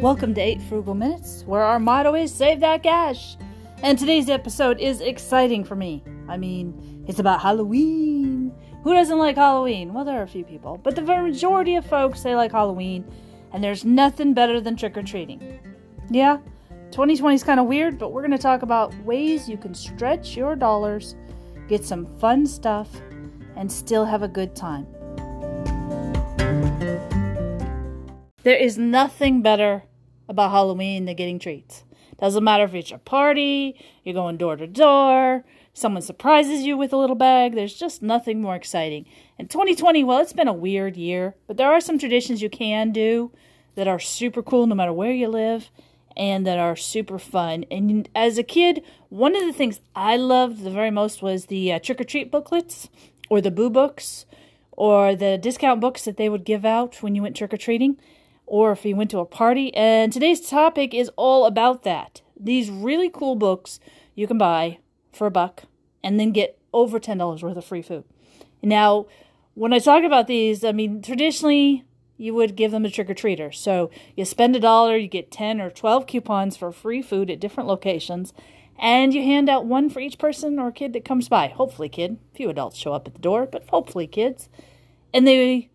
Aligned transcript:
Welcome 0.00 0.32
to 0.34 0.40
8 0.40 0.62
Frugal 0.62 0.94
Minutes, 0.94 1.42
where 1.44 1.64
our 1.64 1.80
motto 1.80 2.14
is 2.14 2.32
save 2.32 2.60
that 2.60 2.84
cash. 2.84 3.36
And 3.82 3.98
today's 3.98 4.30
episode 4.30 4.78
is 4.78 5.00
exciting 5.00 5.64
for 5.64 5.74
me. 5.74 6.04
I 6.28 6.36
mean, 6.36 7.04
it's 7.08 7.18
about 7.18 7.40
Halloween. 7.40 8.54
Who 8.84 8.94
doesn't 8.94 9.18
like 9.18 9.34
Halloween? 9.34 9.92
Well, 9.92 10.04
there 10.04 10.20
are 10.20 10.22
a 10.22 10.28
few 10.28 10.44
people, 10.44 10.78
but 10.78 10.94
the 10.94 11.02
majority 11.02 11.74
of 11.74 11.84
folks 11.84 12.22
they 12.22 12.36
like 12.36 12.52
Halloween, 12.52 13.04
and 13.52 13.62
there's 13.62 13.84
nothing 13.84 14.34
better 14.34 14.60
than 14.60 14.76
trick 14.76 14.96
or 14.96 15.02
treating. 15.02 15.58
Yeah, 16.10 16.36
2020 16.92 17.34
is 17.34 17.42
kind 17.42 17.58
of 17.58 17.66
weird, 17.66 17.98
but 17.98 18.12
we're 18.12 18.22
going 18.22 18.30
to 18.30 18.38
talk 18.38 18.62
about 18.62 18.94
ways 19.02 19.48
you 19.48 19.56
can 19.56 19.74
stretch 19.74 20.36
your 20.36 20.54
dollars, 20.54 21.16
get 21.66 21.84
some 21.84 22.06
fun 22.20 22.46
stuff, 22.46 22.88
and 23.56 23.70
still 23.70 24.04
have 24.04 24.22
a 24.22 24.28
good 24.28 24.54
time. 24.54 24.86
There 28.44 28.56
is 28.56 28.78
nothing 28.78 29.42
better 29.42 29.82
about 30.28 30.50
Halloween 30.50 31.04
than 31.04 31.16
getting 31.16 31.38
treats. 31.38 31.84
Doesn't 32.20 32.42
matter 32.42 32.64
if 32.64 32.74
it's 32.74 32.90
a 32.90 32.98
party, 32.98 33.78
you're 34.02 34.14
going 34.14 34.36
door 34.36 34.56
to 34.56 34.66
door, 34.66 35.44
someone 35.72 36.02
surprises 36.02 36.62
you 36.62 36.76
with 36.76 36.92
a 36.92 36.96
little 36.96 37.16
bag. 37.16 37.54
There's 37.54 37.74
just 37.74 38.02
nothing 38.02 38.42
more 38.42 38.56
exciting. 38.56 39.06
And 39.38 39.48
2020, 39.48 40.02
well, 40.02 40.18
it's 40.18 40.32
been 40.32 40.48
a 40.48 40.52
weird 40.52 40.96
year, 40.96 41.36
but 41.46 41.56
there 41.56 41.70
are 41.70 41.80
some 41.80 41.98
traditions 41.98 42.42
you 42.42 42.50
can 42.50 42.90
do 42.90 43.30
that 43.76 43.86
are 43.86 44.00
super 44.00 44.42
cool 44.42 44.66
no 44.66 44.74
matter 44.74 44.92
where 44.92 45.12
you 45.12 45.28
live 45.28 45.70
and 46.16 46.44
that 46.44 46.58
are 46.58 46.74
super 46.74 47.18
fun. 47.18 47.64
And 47.70 48.08
as 48.14 48.36
a 48.36 48.42
kid, 48.42 48.82
one 49.08 49.36
of 49.36 49.46
the 49.46 49.52
things 49.52 49.80
I 49.94 50.16
loved 50.16 50.64
the 50.64 50.70
very 50.70 50.90
most 50.90 51.22
was 51.22 51.46
the 51.46 51.72
uh, 51.72 51.78
trick 51.78 52.00
or 52.00 52.04
treat 52.04 52.32
booklets 52.32 52.88
or 53.30 53.40
the 53.40 53.52
boo 53.52 53.70
books 53.70 54.26
or 54.72 55.14
the 55.14 55.38
discount 55.38 55.80
books 55.80 56.04
that 56.04 56.16
they 56.16 56.28
would 56.28 56.44
give 56.44 56.64
out 56.64 57.02
when 57.02 57.14
you 57.14 57.22
went 57.22 57.36
trick 57.36 57.54
or 57.54 57.56
treating 57.56 57.96
or 58.48 58.72
if 58.72 58.84
you 58.84 58.96
went 58.96 59.10
to 59.10 59.18
a 59.18 59.24
party. 59.24 59.74
And 59.74 60.12
today's 60.12 60.48
topic 60.48 60.94
is 60.94 61.10
all 61.16 61.46
about 61.46 61.82
that. 61.84 62.22
These 62.38 62.70
really 62.70 63.10
cool 63.10 63.36
books 63.36 63.80
you 64.14 64.26
can 64.26 64.38
buy 64.38 64.78
for 65.12 65.26
a 65.26 65.30
buck 65.30 65.64
and 66.02 66.18
then 66.18 66.32
get 66.32 66.58
over 66.72 66.98
$10 66.98 67.42
worth 67.42 67.56
of 67.56 67.64
free 67.64 67.82
food. 67.82 68.04
Now, 68.62 69.06
when 69.54 69.72
I 69.72 69.78
talk 69.78 70.04
about 70.04 70.26
these, 70.26 70.64
I 70.64 70.72
mean, 70.72 71.02
traditionally 71.02 71.84
you 72.16 72.34
would 72.34 72.56
give 72.56 72.72
them 72.72 72.84
a 72.84 72.90
trick 72.90 73.08
or 73.08 73.14
treater. 73.14 73.54
So 73.54 73.90
you 74.16 74.24
spend 74.24 74.56
a 74.56 74.60
dollar, 74.60 74.96
you 74.96 75.08
get 75.08 75.30
10 75.30 75.60
or 75.60 75.70
12 75.70 76.06
coupons 76.06 76.56
for 76.56 76.72
free 76.72 77.00
food 77.00 77.30
at 77.30 77.40
different 77.40 77.68
locations, 77.68 78.32
and 78.78 79.14
you 79.14 79.22
hand 79.22 79.48
out 79.48 79.64
one 79.64 79.88
for 79.88 80.00
each 80.00 80.18
person 80.18 80.58
or 80.58 80.70
kid 80.70 80.92
that 80.92 81.04
comes 81.04 81.28
by. 81.28 81.48
Hopefully, 81.48 81.88
kid. 81.88 82.18
Few 82.34 82.50
adults 82.50 82.76
show 82.76 82.92
up 82.92 83.06
at 83.06 83.14
the 83.14 83.20
door, 83.20 83.46
but 83.46 83.68
hopefully, 83.70 84.06
kids. 84.06 84.48
And 85.14 85.26
they 85.26 85.70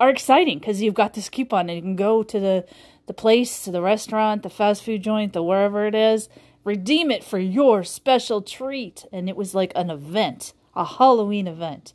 are 0.00 0.10
exciting 0.10 0.58
because 0.58 0.80
you've 0.80 0.94
got 0.94 1.14
this 1.14 1.28
coupon 1.28 1.68
and 1.68 1.76
you 1.76 1.82
can 1.82 1.96
go 1.96 2.22
to 2.22 2.40
the 2.40 2.66
the 3.08 3.14
place, 3.14 3.64
to 3.64 3.72
the 3.72 3.82
restaurant, 3.82 4.42
the 4.42 4.50
fast 4.50 4.84
food 4.84 5.02
joint, 5.02 5.32
the 5.32 5.42
wherever 5.42 5.86
it 5.86 5.94
is, 5.94 6.28
redeem 6.62 7.10
it 7.10 7.24
for 7.24 7.38
your 7.38 7.82
special 7.82 8.42
treat. 8.42 9.06
And 9.10 9.28
it 9.28 9.36
was 9.36 9.54
like 9.54 9.72
an 9.74 9.90
event, 9.90 10.52
a 10.76 10.84
Halloween 10.84 11.48
event. 11.48 11.94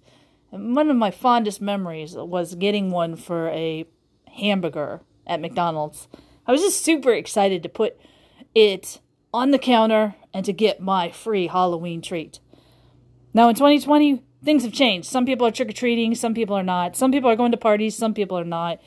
And 0.51 0.75
one 0.75 0.89
of 0.89 0.97
my 0.97 1.11
fondest 1.11 1.61
memories 1.61 2.15
was 2.15 2.55
getting 2.55 2.89
one 2.89 3.15
for 3.15 3.47
a 3.49 3.85
hamburger 4.35 5.01
at 5.27 5.39
McDonald's. 5.39 6.07
I 6.47 6.51
was 6.51 6.61
just 6.61 6.83
super 6.83 7.13
excited 7.13 7.61
to 7.63 7.69
put 7.69 7.95
it 8.55 8.99
on 9.31 9.51
the 9.51 9.59
counter 9.59 10.15
and 10.33 10.43
to 10.45 10.51
get 10.53 10.81
my 10.81 11.11
free 11.11 11.47
Halloween 11.47 12.01
treat. 12.01 12.39
Now 13.35 13.49
in 13.49 13.55
2020, 13.55 14.23
things 14.43 14.63
have 14.63 14.73
changed. 14.73 15.07
Some 15.07 15.25
people 15.25 15.47
are 15.47 15.51
trick 15.51 15.69
or 15.69 15.73
treating, 15.73 16.15
some 16.15 16.33
people 16.33 16.55
are 16.55 16.63
not. 16.63 16.95
Some 16.95 17.11
people 17.11 17.29
are 17.29 17.35
going 17.35 17.51
to 17.51 17.57
parties, 17.57 17.95
some 17.95 18.13
people 18.13 18.37
are 18.37 18.43
not. 18.43 18.79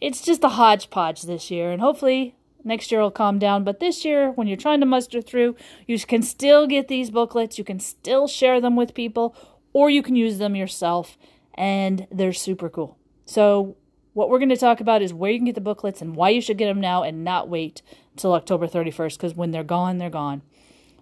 It's 0.00 0.20
just 0.20 0.44
a 0.44 0.50
hodgepodge 0.50 1.22
this 1.22 1.50
year, 1.50 1.72
and 1.72 1.80
hopefully 1.80 2.34
next 2.64 2.90
year 2.90 3.00
will 3.00 3.10
calm 3.10 3.38
down. 3.38 3.64
But 3.64 3.80
this 3.80 4.04
year, 4.04 4.30
when 4.32 4.46
you're 4.46 4.56
trying 4.56 4.80
to 4.80 4.86
muster 4.86 5.22
through, 5.22 5.56
you 5.86 5.98
can 6.00 6.22
still 6.22 6.66
get 6.66 6.88
these 6.88 7.10
booklets, 7.10 7.58
you 7.58 7.64
can 7.64 7.80
still 7.80 8.26
share 8.26 8.60
them 8.60 8.76
with 8.76 8.94
people, 8.94 9.34
or 9.72 9.88
you 9.88 10.02
can 10.02 10.16
use 10.16 10.38
them 10.38 10.56
yourself, 10.56 11.16
and 11.54 12.06
they're 12.10 12.32
super 12.32 12.68
cool. 12.68 12.98
So, 13.24 13.76
what 14.12 14.30
we're 14.30 14.38
going 14.38 14.48
to 14.48 14.56
talk 14.56 14.80
about 14.80 15.02
is 15.02 15.12
where 15.12 15.30
you 15.30 15.38
can 15.38 15.44
get 15.44 15.54
the 15.54 15.60
booklets 15.60 16.00
and 16.00 16.16
why 16.16 16.30
you 16.30 16.40
should 16.40 16.56
get 16.56 16.66
them 16.66 16.80
now 16.80 17.02
and 17.02 17.22
not 17.22 17.50
wait 17.50 17.82
until 18.12 18.32
October 18.32 18.66
31st 18.66 19.18
because 19.18 19.34
when 19.34 19.50
they're 19.50 19.62
gone, 19.62 19.98
they're 19.98 20.08
gone. 20.08 20.40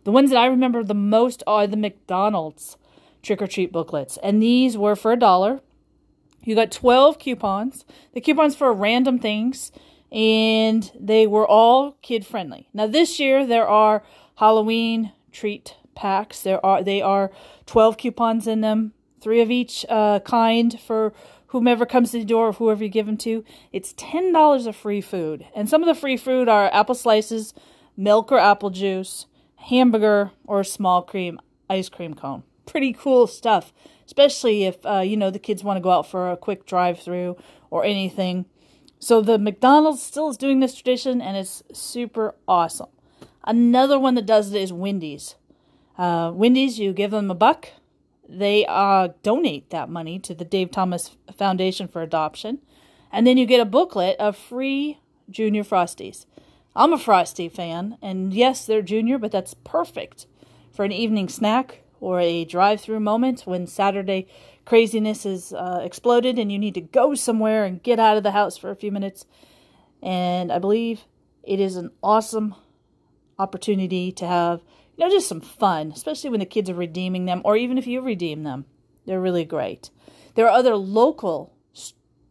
The 0.02 0.10
ones 0.10 0.30
that 0.30 0.38
I 0.38 0.46
remember 0.46 0.82
the 0.82 0.94
most 0.94 1.44
are 1.46 1.68
the 1.68 1.76
McDonald's 1.76 2.76
trick 3.24 3.42
or 3.42 3.46
treat 3.46 3.72
booklets, 3.72 4.18
and 4.22 4.42
these 4.42 4.76
were 4.78 4.94
for 4.94 5.12
a 5.12 5.18
dollar. 5.18 5.60
You 6.44 6.54
got 6.54 6.70
12 6.70 7.18
coupons. 7.18 7.84
The 8.12 8.20
coupons 8.20 8.54
for 8.54 8.72
random 8.72 9.18
things, 9.18 9.72
and 10.12 10.90
they 10.98 11.26
were 11.26 11.46
all 11.46 11.92
kid 12.02 12.26
friendly. 12.26 12.68
Now 12.74 12.86
this 12.86 13.18
year 13.18 13.46
there 13.46 13.66
are 13.66 14.04
Halloween 14.36 15.12
treat 15.32 15.74
packs. 15.94 16.42
There 16.42 16.64
are 16.64 16.82
they 16.82 17.00
are 17.00 17.30
12 17.66 17.96
coupons 17.96 18.46
in 18.46 18.60
them, 18.60 18.92
three 19.20 19.40
of 19.40 19.50
each 19.50 19.86
uh, 19.88 20.20
kind 20.20 20.78
for 20.78 21.12
whomever 21.48 21.86
comes 21.86 22.10
to 22.10 22.18
the 22.18 22.24
door 22.24 22.48
or 22.48 22.52
whoever 22.52 22.84
you 22.84 22.90
give 22.90 23.06
them 23.06 23.16
to. 23.16 23.44
It's 23.72 23.92
$10 23.94 24.66
of 24.66 24.76
free 24.76 25.00
food. 25.00 25.46
And 25.54 25.68
some 25.68 25.82
of 25.82 25.86
the 25.86 25.98
free 25.98 26.16
food 26.16 26.48
are 26.48 26.68
apple 26.72 26.96
slices, 26.96 27.54
milk 27.96 28.32
or 28.32 28.38
apple 28.38 28.70
juice, 28.70 29.26
hamburger, 29.56 30.32
or 30.46 30.64
small 30.64 31.02
cream 31.02 31.40
ice 31.70 31.88
cream 31.88 32.14
cone 32.14 32.42
pretty 32.66 32.92
cool 32.92 33.26
stuff, 33.26 33.72
especially 34.06 34.64
if 34.64 34.84
uh, 34.84 35.00
you 35.00 35.16
know 35.16 35.30
the 35.30 35.38
kids 35.38 35.64
want 35.64 35.76
to 35.76 35.82
go 35.82 35.90
out 35.90 36.06
for 36.06 36.30
a 36.30 36.36
quick 36.36 36.66
drive-through 36.66 37.36
or 37.70 37.84
anything. 37.84 38.46
So 38.98 39.20
the 39.20 39.38
McDonald's 39.38 40.02
still 40.02 40.30
is 40.30 40.36
doing 40.36 40.60
this 40.60 40.74
tradition, 40.74 41.20
and 41.20 41.36
it's 41.36 41.62
super 41.72 42.34
awesome. 42.48 42.88
Another 43.44 43.98
one 43.98 44.14
that 44.14 44.26
does 44.26 44.52
it 44.52 44.62
is 44.62 44.72
Wendy's. 44.72 45.36
Uh, 45.98 46.32
Wendy's, 46.34 46.78
you 46.78 46.92
give 46.92 47.10
them 47.10 47.30
a 47.30 47.34
buck, 47.34 47.68
they 48.28 48.64
uh, 48.66 49.08
donate 49.22 49.70
that 49.70 49.90
money 49.90 50.18
to 50.18 50.34
the 50.34 50.44
Dave 50.44 50.70
Thomas 50.70 51.16
Foundation 51.36 51.86
for 51.86 52.02
Adoption, 52.02 52.60
and 53.12 53.26
then 53.26 53.36
you 53.36 53.46
get 53.46 53.60
a 53.60 53.66
booklet 53.66 54.16
of 54.18 54.36
free 54.36 54.98
Junior 55.30 55.62
Frosties. 55.62 56.26
I'm 56.74 56.92
a 56.92 56.98
Frosty 56.98 57.48
fan, 57.48 57.98
and 58.02 58.32
yes, 58.34 58.66
they're 58.66 58.82
junior, 58.82 59.18
but 59.18 59.30
that's 59.30 59.54
perfect 59.54 60.26
for 60.72 60.84
an 60.84 60.92
evening 60.92 61.28
snack 61.28 61.82
or 62.00 62.20
a 62.20 62.44
drive 62.44 62.80
through 62.80 63.00
moment 63.00 63.42
when 63.42 63.66
Saturday 63.66 64.26
craziness 64.64 65.26
is 65.26 65.52
uh, 65.52 65.80
exploded 65.82 66.38
and 66.38 66.50
you 66.50 66.58
need 66.58 66.74
to 66.74 66.80
go 66.80 67.14
somewhere 67.14 67.64
and 67.64 67.82
get 67.82 67.98
out 67.98 68.16
of 68.16 68.22
the 68.22 68.30
house 68.30 68.56
for 68.56 68.70
a 68.70 68.76
few 68.76 68.90
minutes. 68.90 69.26
And 70.02 70.52
I 70.52 70.58
believe 70.58 71.04
it 71.42 71.60
is 71.60 71.76
an 71.76 71.90
awesome 72.02 72.54
opportunity 73.38 74.12
to 74.12 74.26
have, 74.26 74.62
you 74.96 75.04
know, 75.04 75.10
just 75.10 75.28
some 75.28 75.40
fun, 75.40 75.92
especially 75.92 76.30
when 76.30 76.40
the 76.40 76.46
kids 76.46 76.70
are 76.70 76.74
redeeming 76.74 77.24
them 77.26 77.42
or 77.44 77.56
even 77.56 77.78
if 77.78 77.86
you 77.86 78.00
redeem 78.00 78.42
them. 78.42 78.66
They're 79.06 79.20
really 79.20 79.44
great. 79.44 79.90
There 80.34 80.46
are 80.46 80.56
other 80.56 80.76
local 80.76 81.54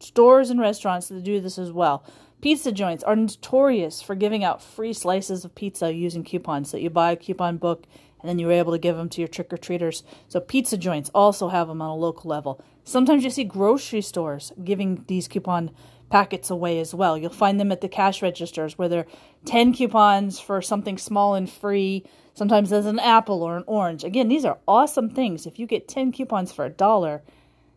stores 0.00 0.50
and 0.50 0.60
restaurants 0.60 1.08
that 1.08 1.22
do 1.24 1.40
this 1.40 1.58
as 1.58 1.72
well. 1.72 2.04
Pizza 2.44 2.70
joints 2.72 3.02
are 3.02 3.16
notorious 3.16 4.02
for 4.02 4.14
giving 4.14 4.44
out 4.44 4.62
free 4.62 4.92
slices 4.92 5.46
of 5.46 5.54
pizza 5.54 5.90
using 5.94 6.22
coupons 6.22 6.72
that 6.72 6.82
you 6.82 6.90
buy 6.90 7.10
a 7.10 7.16
coupon 7.16 7.56
book 7.56 7.86
and 8.20 8.28
then 8.28 8.38
you're 8.38 8.52
able 8.52 8.72
to 8.72 8.78
give 8.78 8.98
them 8.98 9.08
to 9.08 9.22
your 9.22 9.28
trick 9.28 9.50
or 9.50 9.56
treaters. 9.56 10.04
So 10.28 10.40
pizza 10.40 10.76
joints 10.76 11.10
also 11.14 11.48
have 11.48 11.68
them 11.68 11.80
on 11.80 11.88
a 11.88 11.96
local 11.96 12.28
level. 12.28 12.62
Sometimes 12.84 13.24
you 13.24 13.30
see 13.30 13.44
grocery 13.44 14.02
stores 14.02 14.52
giving 14.62 15.06
these 15.06 15.26
coupon 15.26 15.70
packets 16.10 16.50
away 16.50 16.80
as 16.80 16.92
well. 16.92 17.16
You'll 17.16 17.30
find 17.30 17.58
them 17.58 17.72
at 17.72 17.80
the 17.80 17.88
cash 17.88 18.20
registers 18.20 18.76
where 18.76 18.90
they're 18.90 19.06
10 19.46 19.72
coupons 19.72 20.38
for 20.38 20.60
something 20.60 20.98
small 20.98 21.34
and 21.34 21.48
free. 21.48 22.04
Sometimes 22.34 22.68
there's 22.68 22.84
an 22.84 22.98
apple 22.98 23.42
or 23.42 23.56
an 23.56 23.64
orange. 23.66 24.04
Again, 24.04 24.28
these 24.28 24.44
are 24.44 24.58
awesome 24.68 25.08
things. 25.08 25.46
If 25.46 25.58
you 25.58 25.66
get 25.66 25.88
10 25.88 26.12
coupons 26.12 26.52
for 26.52 26.66
a 26.66 26.70
dollar, 26.70 27.22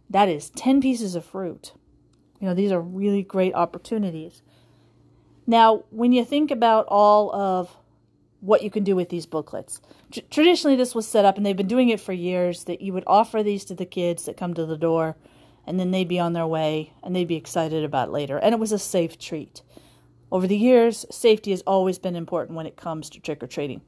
that 0.10 0.28
is 0.28 0.50
10 0.50 0.82
pieces 0.82 1.16
of 1.16 1.24
fruit. 1.24 1.72
You 2.42 2.48
know, 2.48 2.54
these 2.54 2.74
are 2.74 2.82
really 2.82 3.24
great 3.24 3.56
opportunities. 3.56 4.42
Now, 5.48 5.86
when 5.90 6.12
you 6.12 6.24
think 6.24 6.52
about 6.52 6.86
all 6.90 7.34
of 7.34 7.76
what 8.40 8.64
you 8.64 8.70
can 8.70 8.84
do 8.84 8.96
with 8.96 9.10
these 9.10 9.26
booklets. 9.26 9.82
Tr- 10.12 10.20
traditionally, 10.30 10.76
this 10.76 10.94
was 10.94 11.08
set 11.08 11.26
up, 11.26 11.38
and 11.38 11.46
they've 11.46 11.58
been 11.58 11.68
doing 11.68 11.90
it 11.90 12.00
for 12.00 12.14
years, 12.14 12.66
that 12.66 12.82
you 12.82 12.94
would 12.94 13.04
offer 13.08 13.42
these 13.42 13.66
to 13.66 13.76
the 13.76 13.86
kids 13.86 14.26
that 14.26 14.38
come 14.38 14.54
to 14.54 14.66
the 14.66 14.78
door, 14.78 15.16
and 15.66 15.80
then 15.80 15.92
they'd 15.92 16.08
be 16.08 16.20
on 16.20 16.34
their 16.34 16.48
way, 16.48 16.94
and 17.04 17.16
they'd 17.16 17.28
be 17.28 17.36
excited 17.36 17.84
about 17.84 18.12
later. 18.12 18.38
And 18.38 18.54
it 18.54 18.60
was 18.60 18.72
a 18.72 18.80
safe 18.80 19.18
treat. 19.18 19.62
Over 20.32 20.48
the 20.48 20.58
years, 20.58 21.06
safety 21.10 21.52
has 21.52 21.62
always 21.62 22.00
been 22.00 22.16
important 22.16 22.56
when 22.56 22.68
it 22.68 22.76
comes 22.76 23.10
to 23.10 23.20
trick 23.20 23.42
or 23.42 23.48
treating. 23.48 23.82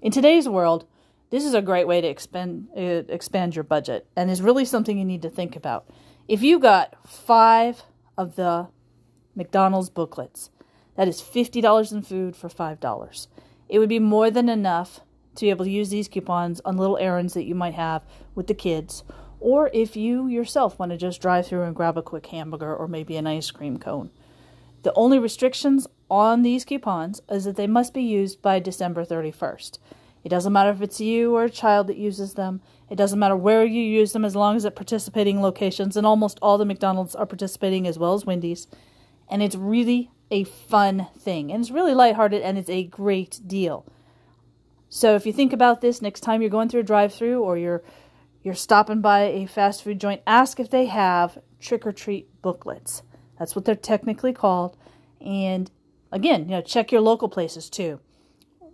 In 0.00 0.10
today's 0.10 0.48
world, 0.48 0.86
this 1.30 1.44
is 1.44 1.54
a 1.54 1.62
great 1.62 1.86
way 1.86 2.00
to 2.00 2.08
expand 2.08 2.68
uh, 2.76 3.04
expand 3.08 3.54
your 3.54 3.64
budget, 3.64 4.06
and 4.16 4.30
is 4.30 4.42
really 4.42 4.64
something 4.64 4.98
you 4.98 5.04
need 5.04 5.22
to 5.22 5.30
think 5.30 5.56
about. 5.56 5.88
If 6.28 6.42
you 6.42 6.58
got 6.58 6.96
five 7.08 7.82
of 8.18 8.36
the 8.36 8.68
McDonald's 9.34 9.90
booklets, 9.90 10.50
that 10.96 11.08
is 11.08 11.20
fifty 11.20 11.60
dollars 11.60 11.92
in 11.92 12.02
food 12.02 12.36
for 12.36 12.48
five 12.48 12.80
dollars. 12.80 13.28
It 13.68 13.78
would 13.78 13.88
be 13.88 13.98
more 13.98 14.30
than 14.30 14.48
enough 14.48 15.00
to 15.34 15.46
be 15.46 15.50
able 15.50 15.64
to 15.64 15.70
use 15.70 15.90
these 15.90 16.08
coupons 16.08 16.60
on 16.64 16.76
little 16.76 16.98
errands 16.98 17.34
that 17.34 17.44
you 17.44 17.54
might 17.54 17.74
have 17.74 18.04
with 18.34 18.46
the 18.46 18.54
kids, 18.54 19.02
or 19.40 19.70
if 19.72 19.96
you 19.96 20.28
yourself 20.28 20.78
want 20.78 20.92
to 20.92 20.98
just 20.98 21.22
drive 21.22 21.46
through 21.46 21.62
and 21.62 21.74
grab 21.74 21.96
a 21.96 22.02
quick 22.02 22.26
hamburger 22.26 22.74
or 22.74 22.86
maybe 22.86 23.16
an 23.16 23.26
ice 23.26 23.50
cream 23.50 23.78
cone. 23.78 24.10
The 24.82 24.92
only 24.94 25.18
restrictions 25.18 25.86
on 26.10 26.42
these 26.42 26.64
coupons 26.64 27.22
is 27.30 27.44
that 27.44 27.56
they 27.56 27.66
must 27.66 27.94
be 27.94 28.02
used 28.02 28.42
by 28.42 28.58
December 28.58 29.04
31st. 29.04 29.78
It 30.24 30.28
doesn't 30.28 30.52
matter 30.52 30.70
if 30.70 30.82
it's 30.82 31.00
you 31.00 31.34
or 31.34 31.44
a 31.44 31.50
child 31.50 31.86
that 31.88 31.96
uses 31.96 32.34
them. 32.34 32.60
It 32.90 32.96
doesn't 32.96 33.18
matter 33.18 33.36
where 33.36 33.64
you 33.64 33.82
use 33.82 34.12
them 34.12 34.24
as 34.24 34.36
long 34.36 34.56
as 34.56 34.64
at 34.64 34.76
participating 34.76 35.40
locations. 35.40 35.96
And 35.96 36.06
almost 36.06 36.38
all 36.40 36.58
the 36.58 36.64
McDonald's 36.64 37.14
are 37.14 37.26
participating 37.26 37.86
as 37.86 37.98
well 37.98 38.14
as 38.14 38.24
Wendy's. 38.24 38.66
And 39.28 39.42
it's 39.42 39.56
really 39.56 40.10
a 40.32 40.44
fun 40.44 41.06
thing. 41.18 41.52
And 41.52 41.62
it's 41.62 41.70
really 41.70 41.94
lighthearted 41.94 42.42
and 42.42 42.58
it's 42.58 42.70
a 42.70 42.84
great 42.84 43.40
deal. 43.46 43.86
So 44.88 45.14
if 45.14 45.26
you 45.26 45.32
think 45.32 45.52
about 45.52 45.80
this 45.80 46.02
next 46.02 46.20
time 46.20 46.40
you're 46.40 46.50
going 46.50 46.68
through 46.68 46.80
a 46.80 46.84
drive-through 46.84 47.40
or 47.40 47.56
you're 47.56 47.82
you're 48.42 48.54
stopping 48.54 49.00
by 49.00 49.20
a 49.20 49.46
fast 49.46 49.84
food 49.84 50.00
joint, 50.00 50.20
ask 50.26 50.58
if 50.58 50.68
they 50.68 50.86
have 50.86 51.38
trick 51.60 51.86
or 51.86 51.92
treat 51.92 52.42
booklets. 52.42 53.02
That's 53.38 53.54
what 53.54 53.64
they're 53.64 53.76
technically 53.76 54.32
called. 54.32 54.76
And 55.20 55.70
again, 56.10 56.48
you 56.48 56.56
know, 56.56 56.60
check 56.60 56.90
your 56.90 57.02
local 57.02 57.28
places 57.28 57.70
too. 57.70 58.00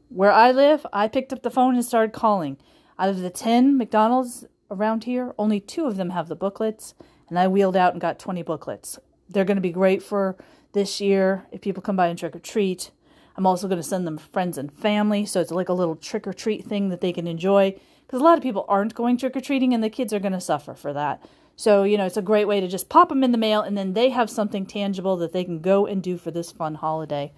Where 0.08 0.32
I 0.32 0.52
live, 0.52 0.86
I 0.90 1.06
picked 1.06 1.34
up 1.34 1.42
the 1.42 1.50
phone 1.50 1.74
and 1.74 1.84
started 1.84 2.14
calling. 2.14 2.56
Out 2.98 3.10
of 3.10 3.20
the 3.20 3.28
10 3.28 3.76
McDonald's 3.76 4.46
around 4.70 5.04
here, 5.04 5.34
only 5.36 5.60
two 5.60 5.86
of 5.86 5.96
them 5.98 6.10
have 6.10 6.28
the 6.28 6.34
booklets, 6.34 6.94
and 7.28 7.38
I 7.38 7.46
wheeled 7.46 7.76
out 7.76 7.92
and 7.92 8.00
got 8.00 8.18
20 8.18 8.42
booklets. 8.42 8.98
They're 9.28 9.44
going 9.44 9.58
to 9.58 9.60
be 9.60 9.70
great 9.70 10.02
for 10.02 10.36
this 10.72 11.00
year 11.00 11.46
if 11.50 11.60
people 11.60 11.82
come 11.82 11.96
by 11.96 12.08
and 12.08 12.18
trick 12.18 12.36
or 12.36 12.40
treat. 12.40 12.90
I'm 13.36 13.46
also 13.46 13.68
going 13.68 13.80
to 13.80 13.86
send 13.86 14.06
them 14.06 14.18
friends 14.18 14.58
and 14.58 14.72
family, 14.72 15.24
so 15.24 15.40
it's 15.40 15.52
like 15.52 15.68
a 15.68 15.72
little 15.74 15.94
trick 15.94 16.26
or 16.26 16.32
treat 16.32 16.64
thing 16.64 16.88
that 16.88 17.00
they 17.00 17.12
can 17.12 17.28
enjoy. 17.28 17.78
Because 18.06 18.20
a 18.20 18.24
lot 18.24 18.36
of 18.36 18.42
people 18.42 18.64
aren't 18.68 18.94
going 18.94 19.16
trick 19.16 19.36
or 19.36 19.40
treating, 19.40 19.72
and 19.72 19.82
the 19.84 19.90
kids 19.90 20.12
are 20.12 20.18
going 20.18 20.32
to 20.32 20.40
suffer 20.40 20.74
for 20.74 20.92
that. 20.92 21.22
So, 21.54 21.82
you 21.84 21.96
know, 21.96 22.06
it's 22.06 22.16
a 22.16 22.22
great 22.22 22.46
way 22.46 22.60
to 22.60 22.66
just 22.66 22.88
pop 22.88 23.10
them 23.10 23.22
in 23.22 23.32
the 23.32 23.38
mail, 23.38 23.60
and 23.60 23.78
then 23.78 23.92
they 23.92 24.10
have 24.10 24.28
something 24.28 24.66
tangible 24.66 25.16
that 25.18 25.32
they 25.32 25.44
can 25.44 25.60
go 25.60 25.86
and 25.86 26.02
do 26.02 26.16
for 26.16 26.30
this 26.30 26.50
fun 26.50 26.76
holiday. 26.76 27.32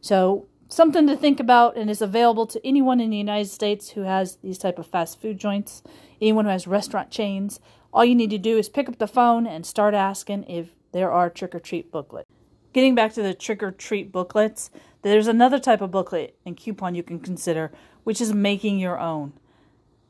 So, 0.00 0.46
something 0.68 1.06
to 1.06 1.16
think 1.16 1.40
about, 1.40 1.76
and 1.76 1.88
is 1.88 2.02
available 2.02 2.46
to 2.48 2.66
anyone 2.66 3.00
in 3.00 3.10
the 3.10 3.16
United 3.16 3.48
States 3.48 3.90
who 3.90 4.02
has 4.02 4.36
these 4.36 4.58
type 4.58 4.78
of 4.78 4.86
fast 4.86 5.20
food 5.20 5.38
joints, 5.38 5.82
anyone 6.20 6.44
who 6.44 6.50
has 6.50 6.66
restaurant 6.66 7.10
chains. 7.10 7.60
All 7.94 8.04
you 8.04 8.14
need 8.14 8.30
to 8.30 8.38
do 8.38 8.58
is 8.58 8.68
pick 8.68 8.90
up 8.90 8.98
the 8.98 9.06
phone 9.06 9.46
and 9.46 9.64
start 9.64 9.94
asking 9.94 10.44
if 10.44 10.70
there 10.92 11.10
are 11.10 11.30
trick 11.30 11.54
or 11.54 11.60
treat 11.60 11.90
booklets. 11.90 12.30
Getting 12.76 12.94
back 12.94 13.14
to 13.14 13.22
the 13.22 13.32
trick 13.32 13.62
or 13.62 13.70
treat 13.70 14.12
booklets, 14.12 14.70
there's 15.00 15.28
another 15.28 15.58
type 15.58 15.80
of 15.80 15.90
booklet 15.90 16.36
and 16.44 16.58
coupon 16.58 16.94
you 16.94 17.02
can 17.02 17.18
consider, 17.18 17.72
which 18.04 18.20
is 18.20 18.34
making 18.34 18.78
your 18.78 19.00
own. 19.00 19.32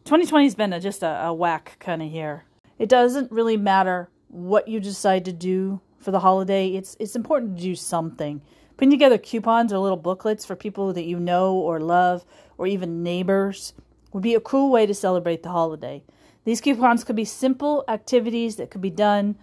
2020 0.02 0.46
has 0.46 0.56
been 0.56 0.72
a, 0.72 0.80
just 0.80 1.04
a, 1.04 1.26
a 1.26 1.32
whack 1.32 1.76
kind 1.78 2.02
of 2.02 2.10
year. 2.10 2.44
It 2.76 2.88
doesn't 2.88 3.30
really 3.30 3.56
matter 3.56 4.10
what 4.26 4.66
you 4.66 4.80
decide 4.80 5.24
to 5.26 5.32
do 5.32 5.80
for 5.96 6.10
the 6.10 6.18
holiday. 6.18 6.70
It's 6.70 6.96
it's 6.98 7.14
important 7.14 7.56
to 7.56 7.62
do 7.62 7.76
something. 7.76 8.42
Putting 8.76 8.90
together 8.90 9.16
coupons 9.16 9.72
or 9.72 9.78
little 9.78 9.96
booklets 9.96 10.44
for 10.44 10.56
people 10.56 10.92
that 10.92 11.04
you 11.04 11.20
know 11.20 11.54
or 11.54 11.78
love, 11.78 12.26
or 12.58 12.66
even 12.66 13.00
neighbors, 13.04 13.74
would 14.12 14.24
be 14.24 14.34
a 14.34 14.40
cool 14.40 14.72
way 14.72 14.86
to 14.86 14.92
celebrate 14.92 15.44
the 15.44 15.50
holiday. 15.50 16.02
These 16.42 16.60
coupons 16.60 17.04
could 17.04 17.14
be 17.14 17.24
simple 17.24 17.84
activities 17.86 18.56
that 18.56 18.72
could 18.72 18.80
be 18.80 18.90
done 18.90 19.36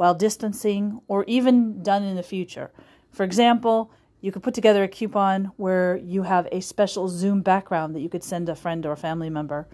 while 0.00 0.14
distancing 0.14 0.98
or 1.08 1.24
even 1.24 1.82
done 1.82 2.02
in 2.02 2.16
the 2.16 2.22
future. 2.22 2.70
For 3.10 3.22
example, 3.22 3.92
you 4.22 4.32
could 4.32 4.42
put 4.42 4.54
together 4.54 4.82
a 4.82 4.88
coupon 4.88 5.52
where 5.58 5.98
you 5.98 6.22
have 6.22 6.48
a 6.50 6.62
special 6.62 7.06
Zoom 7.06 7.42
background 7.42 7.94
that 7.94 8.00
you 8.00 8.08
could 8.08 8.24
send 8.24 8.48
a 8.48 8.54
friend 8.54 8.86
or 8.86 8.96
family 8.96 9.28
member. 9.28 9.68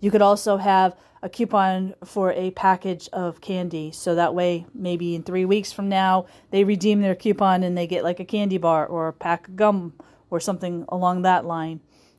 You 0.00 0.10
could 0.10 0.20
also 0.20 0.56
have 0.56 0.96
a 1.22 1.28
coupon 1.28 1.94
for 2.04 2.32
a 2.32 2.50
package 2.50 3.08
of 3.12 3.40
candy. 3.40 3.92
So 3.92 4.16
that 4.16 4.34
way, 4.34 4.66
maybe 4.74 5.14
in 5.14 5.22
three 5.22 5.44
weeks 5.44 5.70
from 5.70 5.88
now, 5.88 6.26
they 6.50 6.64
redeem 6.64 7.00
their 7.00 7.14
coupon 7.14 7.62
and 7.62 7.78
they 7.78 7.86
get 7.86 8.02
like 8.02 8.18
a 8.18 8.24
candy 8.24 8.58
bar 8.58 8.84
or 8.84 9.06
a 9.06 9.12
pack 9.12 9.46
of 9.46 9.54
gum 9.54 9.92
or 10.28 10.40
something 10.40 10.86
along 10.88 11.22
that 11.22 11.44
line. 11.44 11.78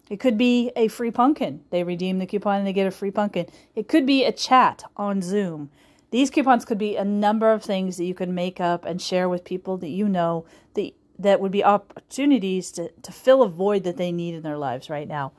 It 0.09 0.21
could 0.21 0.37
be 0.37 0.71
a 0.77 0.87
free 0.87 1.11
pumpkin. 1.11 1.65
They 1.71 1.83
redeem 1.83 2.19
the 2.19 2.25
coupon 2.25 2.59
and 2.59 2.67
they 2.67 2.71
get 2.71 2.87
a 2.87 2.91
free 2.91 3.11
pumpkin. 3.11 3.47
It 3.75 3.89
could 3.89 4.05
be 4.05 4.23
a 4.23 4.31
chat 4.31 4.85
on 4.95 5.21
Zoom. 5.21 5.71
These 6.11 6.29
coupons 6.29 6.65
could 6.65 6.77
be 6.77 6.95
a 6.95 7.05
number 7.05 7.51
of 7.51 7.63
things 7.63 7.97
that 7.97 8.05
you 8.05 8.13
could 8.13 8.29
make 8.29 8.59
up 8.59 8.85
and 8.85 9.01
share 9.01 9.29
with 9.29 9.43
people 9.43 9.77
that 9.77 9.89
you 9.89 10.09
know 10.09 10.45
that, 10.73 10.93
that 11.19 11.39
would 11.39 11.51
be 11.51 11.63
opportunities 11.63 12.71
to, 12.73 12.89
to 12.89 13.11
fill 13.11 13.43
a 13.43 13.49
void 13.49 13.83
that 13.83 13.97
they 13.97 14.11
need 14.11 14.33
in 14.33 14.41
their 14.41 14.57
lives 14.57 14.89
right 14.89 15.07
now. 15.07 15.33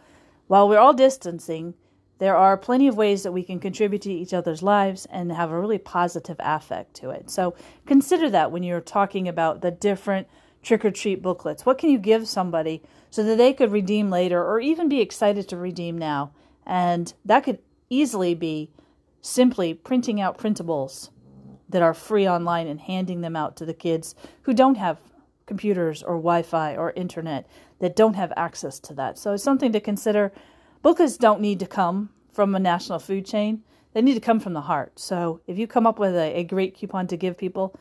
While 0.46 0.69
we're 0.69 0.78
all 0.78 0.94
distancing, 0.94 1.75
there 2.19 2.37
are 2.37 2.56
plenty 2.56 2.87
of 2.87 2.96
ways 2.96 3.22
that 3.22 3.32
we 3.32 3.43
can 3.43 3.58
contribute 3.58 4.02
to 4.02 4.12
each 4.12 4.34
other's 4.34 4.62
lives 4.62 5.06
and 5.06 5.32
have 5.32 5.50
a 5.50 5.58
really 5.58 5.78
positive 5.78 6.37
affect 6.38 6.94
to 6.94 7.11
it. 7.11 7.31
So 7.31 7.55
consider 7.87 8.28
that 8.31 8.52
when 8.52 8.62
you're 8.62 8.81
talking 8.81 9.26
about 9.26 9.62
the 9.62 9.70
different 9.70 10.28
trick 10.62 10.84
or 10.84 10.90
treat 10.90 11.22
booklets. 11.22 11.64
What 11.64 11.78
can 11.78 11.90
you 11.90 11.99
give 11.99 12.28
somebody 12.28 12.82
so 13.11 13.22
that 13.22 13.38
they 13.38 13.52
could 13.52 13.72
redeem 13.72 14.11
later 14.11 14.44
or 14.44 14.61
even 14.61 14.88
be 14.88 15.00
excited 15.00 15.49
to 15.49 15.56
redeem 15.56 15.96
now? 15.96 16.32
And 16.67 17.12
that 17.25 17.44
could 17.44 17.58
easily 17.88 18.34
be 18.34 18.70
simply 19.20 19.75
printing 19.75 20.20
out 20.20 20.38
printables 20.38 21.11
that 21.69 21.82
are 21.82 21.94
free 21.94 22.28
online 22.28 22.67
and 22.67 22.81
handing 22.81 23.20
them 23.20 23.37
out 23.37 23.56
to 23.56 23.64
the 23.64 23.75
kids 23.75 24.14
who 24.43 24.52
don't 24.52 24.76
have 24.76 24.99
computers 25.46 26.02
or 26.02 26.14
Wi 26.14 26.43
Fi 26.43 26.76
or 26.76 26.93
internet, 26.93 27.46
that 27.81 27.96
don't 27.96 28.14
have 28.14 28.32
access 28.37 28.78
to 28.78 28.94
that. 28.94 29.19
So 29.19 29.32
it's 29.32 29.43
something 29.43 29.72
to 29.72 29.81
consider. 29.81 30.32
Booklets 30.82 31.17
don't 31.17 31.40
need 31.40 31.58
to 31.61 31.67
come 31.67 32.11
from 32.31 32.55
a 32.55 32.61
national 32.61 33.00
food 33.00 33.26
chain, 33.26 33.62
they 33.93 34.02
need 34.02 34.14
to 34.14 34.20
come 34.20 34.38
from 34.38 34.52
the 34.52 34.61
heart. 34.61 34.99
So 34.99 35.40
if 35.46 35.58
you 35.58 35.67
come 35.67 35.87
up 35.87 35.99
with 35.99 36.14
a, 36.14 36.38
a 36.38 36.44
great 36.44 36.76
coupon 36.76 37.08
to 37.08 37.17
give 37.17 37.37
people, 37.37 37.76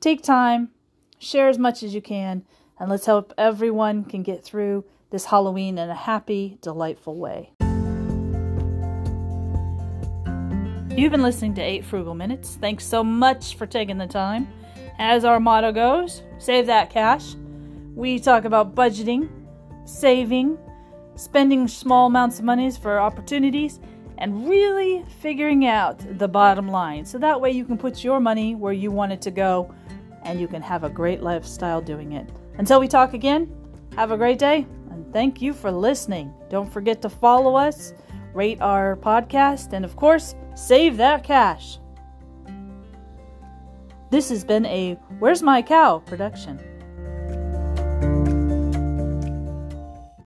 take 0.00 0.22
time, 0.22 0.70
share 1.18 1.48
as 1.48 1.58
much 1.58 1.82
as 1.82 1.94
you 1.94 2.02
can, 2.02 2.44
and 2.78 2.90
let's 2.90 3.06
help 3.06 3.32
everyone 3.38 4.04
can 4.04 4.22
get 4.22 4.44
through 4.44 4.84
this 5.10 5.26
Halloween 5.26 5.78
in 5.78 5.88
a 5.88 5.94
happy, 5.94 6.58
delightful 6.60 7.16
way. 7.16 7.52
You've 10.96 11.12
been 11.12 11.22
listening 11.22 11.52
to 11.56 11.60
8 11.60 11.84
Frugal 11.84 12.14
Minutes. 12.14 12.56
Thanks 12.58 12.86
so 12.86 13.04
much 13.04 13.56
for 13.56 13.66
taking 13.66 13.98
the 13.98 14.06
time. 14.06 14.48
As 14.98 15.26
our 15.26 15.38
motto 15.38 15.70
goes, 15.70 16.22
save 16.38 16.64
that 16.68 16.88
cash. 16.88 17.34
We 17.94 18.18
talk 18.18 18.46
about 18.46 18.74
budgeting, 18.74 19.28
saving, 19.84 20.56
spending 21.14 21.68
small 21.68 22.06
amounts 22.06 22.38
of 22.38 22.46
monies 22.46 22.78
for 22.78 22.98
opportunities, 22.98 23.78
and 24.16 24.48
really 24.48 25.04
figuring 25.20 25.66
out 25.66 25.98
the 26.18 26.28
bottom 26.28 26.66
line. 26.66 27.04
So 27.04 27.18
that 27.18 27.38
way 27.38 27.50
you 27.50 27.66
can 27.66 27.76
put 27.76 28.02
your 28.02 28.18
money 28.18 28.54
where 28.54 28.72
you 28.72 28.90
want 28.90 29.12
it 29.12 29.20
to 29.20 29.30
go 29.30 29.74
and 30.22 30.40
you 30.40 30.48
can 30.48 30.62
have 30.62 30.82
a 30.82 30.88
great 30.88 31.22
lifestyle 31.22 31.82
doing 31.82 32.12
it. 32.12 32.26
Until 32.56 32.80
we 32.80 32.88
talk 32.88 33.12
again, 33.12 33.54
have 33.96 34.12
a 34.12 34.16
great 34.16 34.38
day 34.38 34.66
and 34.90 35.12
thank 35.12 35.42
you 35.42 35.52
for 35.52 35.70
listening. 35.70 36.32
Don't 36.48 36.72
forget 36.72 37.02
to 37.02 37.10
follow 37.10 37.54
us, 37.54 37.92
rate 38.32 38.62
our 38.62 38.96
podcast, 38.96 39.74
and 39.74 39.84
of 39.84 39.94
course, 39.94 40.34
Save 40.56 40.96
that 40.96 41.22
cash. 41.22 41.78
This 44.10 44.30
has 44.30 44.42
been 44.42 44.64
a 44.64 44.94
Where's 45.18 45.42
My 45.42 45.60
Cow 45.60 45.98
production. 45.98 46.58